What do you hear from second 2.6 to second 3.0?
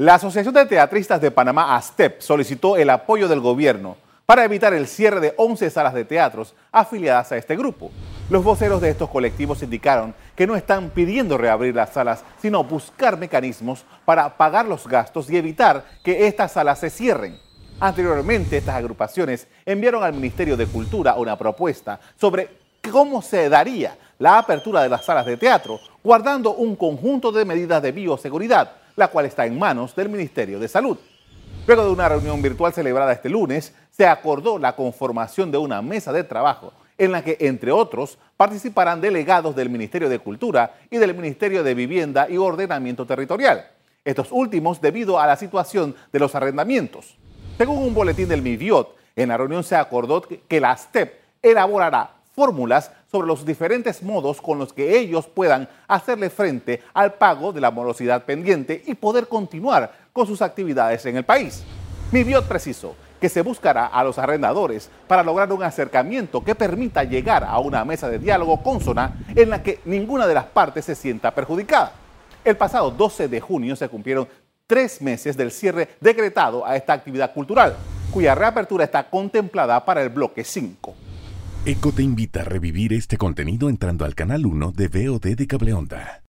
el